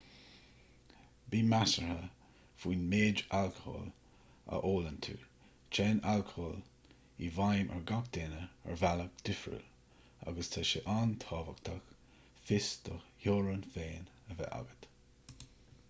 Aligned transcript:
bí 1.33 1.39
measartha 1.49 1.97
faoin 2.61 2.85
méid 2.93 3.19
alcóil 3.39 3.91
a 4.57 4.61
ólann 4.69 4.97
tú 5.07 5.13
téann 5.79 6.01
alcól 6.13 6.57
i 7.27 7.29
bhfheidhm 7.37 7.71
ar 7.77 7.85
gach 7.93 8.09
duine 8.17 8.41
ar 8.47 8.81
bhealach 8.85 9.21
difriúil 9.31 9.69
agus 10.33 10.51
tá 10.55 10.65
sé 10.73 10.83
an-tábhachtach 10.97 11.93
fios 12.49 12.71
do 12.89 12.99
theorann 13.27 13.65
féin 13.77 14.11
a 14.25 14.41
bheith 14.41 14.53
agat 14.63 14.93